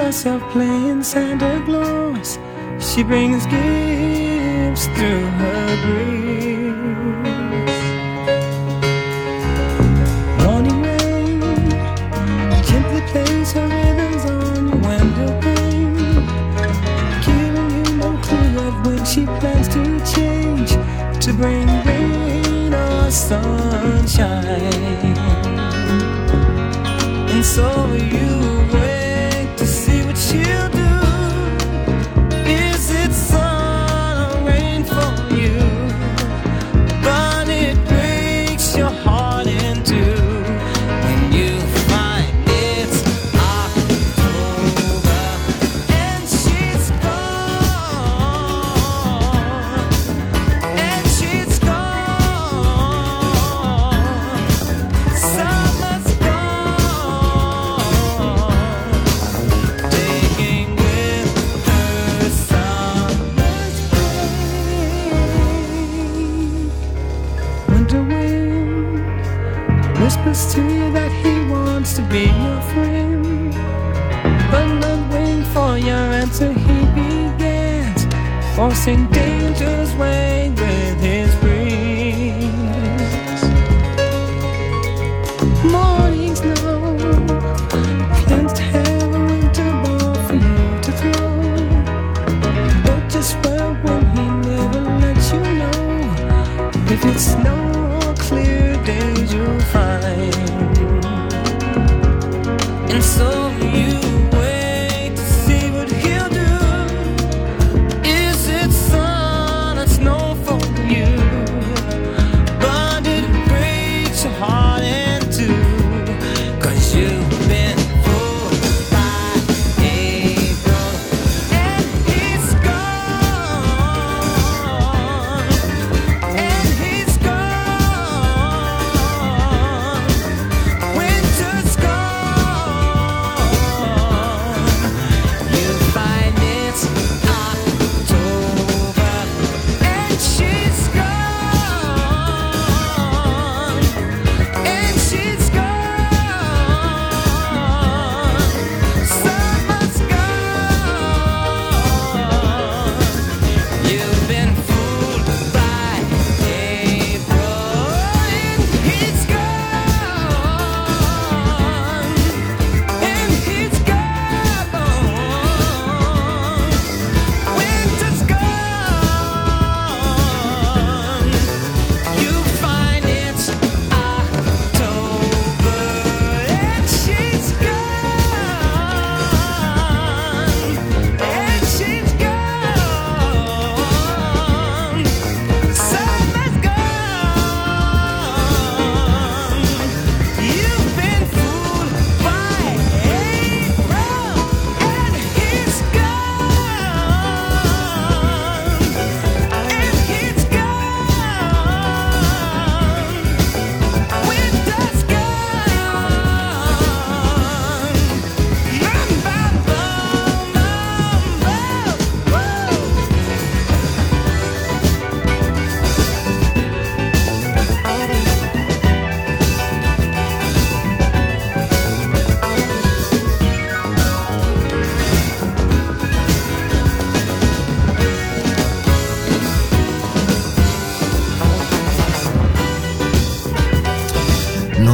herself 0.00 0.42
playing 0.50 1.02
Santa 1.02 1.62
Claus, 1.66 2.38
she 2.78 3.02
brings 3.02 3.44
gifts 3.46 4.86
through 4.96 5.26
her 5.40 5.66
grace. 5.84 7.80
Morning 10.42 10.80
rain 10.82 11.40
gently 12.68 13.02
plays 13.10 13.52
her 13.52 13.68
rhythms 13.68 14.24
on 14.24 14.68
your 14.68 14.80
window 14.88 15.32
pane, 15.42 16.26
giving 17.26 17.70
you 17.76 17.88
no 17.98 18.10
clue 18.24 18.58
of 18.66 18.74
when 18.86 19.04
she 19.04 19.26
plans 19.38 19.68
to 19.68 19.82
change 20.14 20.70
to 21.24 21.30
bring 21.34 21.68
rain 21.84 22.72
or 22.72 23.10
sunshine. 23.10 24.48
And 27.32 27.44
so 27.44 27.92
you 27.92 28.30
to 30.30 30.69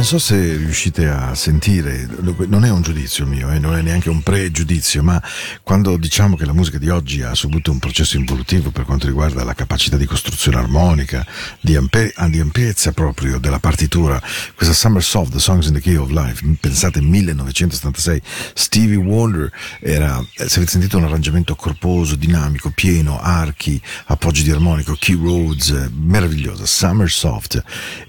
so 0.07 0.19
se 0.19 0.55
riuscite 0.55 1.09
a 1.09 1.35
sentire, 1.35 2.07
non 2.47 2.63
è 2.63 2.69
un 2.69 2.81
giudizio 2.81 3.25
mio, 3.25 3.51
eh, 3.51 3.59
non 3.59 3.75
è 3.75 3.81
neanche 3.81 4.09
un 4.09 4.23
pregiudizio, 4.23 5.03
ma 5.03 5.21
quando 5.63 5.97
diciamo 5.97 6.37
che 6.37 6.45
la 6.45 6.53
musica 6.53 6.77
di 6.77 6.87
oggi 6.87 7.23
ha 7.23 7.35
subito 7.35 7.71
un 7.71 7.79
processo 7.79 8.15
involutivo 8.15 8.71
per 8.71 8.85
quanto 8.85 9.05
riguarda 9.05 9.43
la 9.43 9.53
capacità 9.53 9.97
di 9.97 10.05
costruzione 10.05 10.59
armonica, 10.59 11.27
di, 11.59 11.75
ampe- 11.75 12.13
ah, 12.15 12.29
di 12.29 12.39
ampiezza 12.39 12.93
proprio 12.93 13.37
della 13.37 13.59
partitura, 13.59 14.17
questa 14.55 14.73
Summer 14.73 15.03
Soft, 15.03 15.33
The 15.33 15.39
Songs 15.39 15.67
in 15.67 15.73
the 15.73 15.81
Key 15.81 15.95
of 15.95 16.09
Life, 16.09 16.41
pensate 16.57 17.01
1976, 17.01 18.21
Stevie 18.53 18.95
Wonder 18.95 19.51
era, 19.81 20.25
eh, 20.37 20.47
se 20.47 20.55
avete 20.55 20.71
sentito 20.71 20.97
un 20.99 21.03
arrangiamento 21.03 21.53
corposo, 21.55 22.15
dinamico, 22.15 22.71
pieno, 22.73 23.19
archi, 23.19 23.81
appoggi 24.05 24.43
di 24.43 24.51
armonico, 24.51 24.95
key 24.97 25.19
roads, 25.21 25.71
eh, 25.71 25.89
meravigliosa, 25.93 26.65
Summer 26.65 27.09
Soft. 27.09 27.61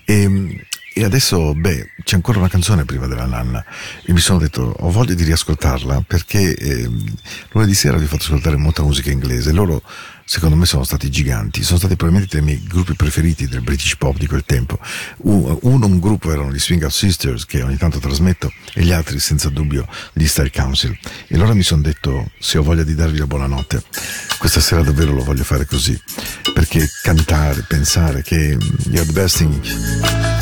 E, 0.04 0.64
e 0.98 1.04
adesso, 1.04 1.54
beh, 1.54 1.90
c'è 2.02 2.16
ancora 2.16 2.40
una 2.40 2.48
canzone 2.48 2.84
prima 2.84 3.06
della 3.06 3.24
nanna. 3.24 3.64
E 4.04 4.12
mi 4.12 4.18
sono 4.18 4.40
detto, 4.40 4.62
ho 4.62 4.90
voglia 4.90 5.14
di 5.14 5.22
riascoltarla 5.22 6.02
perché 6.04 6.56
eh, 6.56 6.90
lunedì 7.52 7.74
sera 7.74 7.96
vi 7.96 8.04
ho 8.04 8.08
fatto 8.08 8.24
ascoltare 8.24 8.56
molta 8.56 8.82
musica 8.82 9.12
inglese. 9.12 9.52
Loro, 9.52 9.80
secondo 10.24 10.56
me, 10.56 10.66
sono 10.66 10.82
stati 10.82 11.08
giganti. 11.08 11.62
Sono 11.62 11.78
stati 11.78 11.94
probabilmente 11.94 12.36
dei 12.36 12.44
miei 12.44 12.66
gruppi 12.66 12.94
preferiti 12.94 13.46
del 13.46 13.60
British 13.60 13.94
pop 13.96 14.18
di 14.18 14.26
quel 14.26 14.44
tempo. 14.44 14.76
Uno, 15.18 15.86
un 15.86 16.00
gruppo 16.00 16.32
erano 16.32 16.50
gli 16.50 16.58
Swing 16.58 16.82
Out 16.82 16.90
Sisters, 16.90 17.46
che 17.46 17.62
ogni 17.62 17.76
tanto 17.76 18.00
trasmetto, 18.00 18.52
e 18.74 18.82
gli 18.82 18.90
altri, 18.90 19.20
senza 19.20 19.48
dubbio, 19.50 19.86
gli 20.12 20.26
Style 20.26 20.50
Council. 20.50 20.98
E 21.28 21.36
allora 21.36 21.54
mi 21.54 21.62
sono 21.62 21.80
detto, 21.80 22.32
se 22.40 22.58
ho 22.58 22.64
voglia 22.64 22.82
di 22.82 22.96
darvi 22.96 23.18
la 23.18 23.26
buonanotte, 23.28 23.84
questa 24.38 24.58
sera 24.58 24.82
davvero 24.82 25.12
lo 25.12 25.22
voglio 25.22 25.44
fare 25.44 25.64
così. 25.64 25.96
Perché 26.52 26.84
cantare, 27.02 27.64
pensare 27.68 28.22
che 28.22 28.58
you're 28.90 29.06
the 29.06 29.12
best 29.12 29.36
thing 29.36 30.37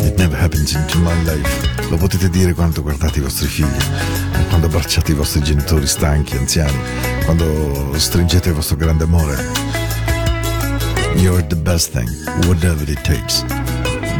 It 0.00 0.16
never 0.16 0.36
happens 0.36 0.74
into 0.74 0.98
my 0.98 1.14
life. 1.24 1.88
Lo 1.90 1.96
potete 1.96 2.28
dire 2.28 2.52
quando 2.54 2.82
guardate 2.82 3.18
i 3.18 3.22
vostri 3.22 3.46
figli, 3.46 3.78
quando 4.48 4.66
abbracciate 4.66 5.12
i 5.12 5.14
vostri 5.14 5.42
genitori 5.42 5.86
stanchi, 5.86 6.36
anziani, 6.36 6.78
quando 7.24 7.92
stringete 7.96 8.48
il 8.48 8.54
vostro 8.54 8.76
grande 8.76 9.04
amore. 9.04 9.36
You're 11.16 11.44
the 11.46 11.56
best 11.56 11.92
thing, 11.92 12.08
whatever 12.46 12.88
it 12.88 13.00
takes. 13.02 13.44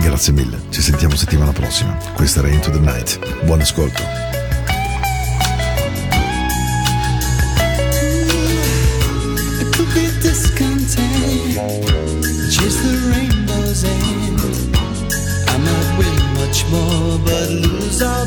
Grazie 0.01 0.33
mille, 0.33 0.59
ci 0.71 0.81
sentiamo 0.81 1.15
settimana 1.15 1.53
prossima. 1.53 1.97
Questa 2.15 2.41
era 2.41 2.49
Into 2.49 2.71
the 2.71 2.79
Night. 2.79 3.19
Buon 3.45 3.61
ascolto. 3.61 4.28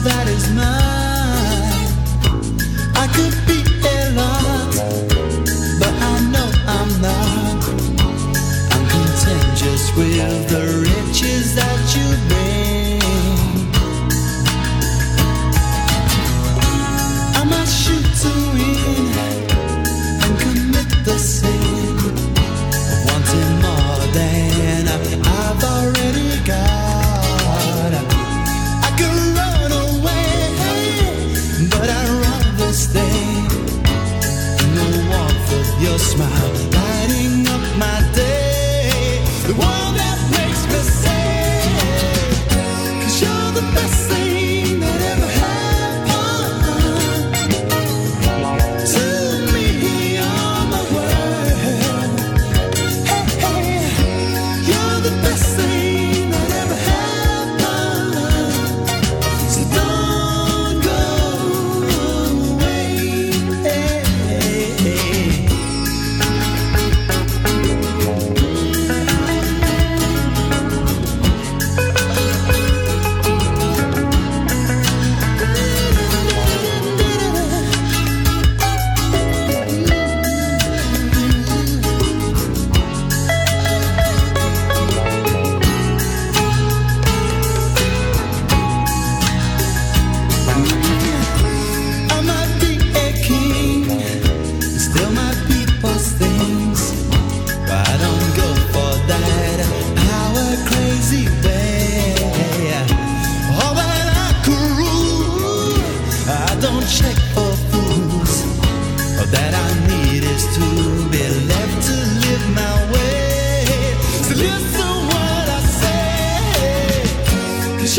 that 0.03 0.27
is 0.27 0.49
mine. 0.53 0.80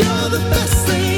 you're 0.03 0.29
the 0.29 0.43
best 0.49 0.87
thing 0.87 1.12